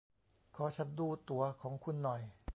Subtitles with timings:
[0.55, 2.21] ขอฉันดูตั๋วของคุณหน่อย